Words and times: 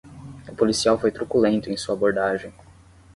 O 0.49 0.55
policial 0.55 0.97
foi 0.97 1.11
truculento 1.11 1.69
em 1.69 1.77
sua 1.77 1.93
abordagem 1.93 2.51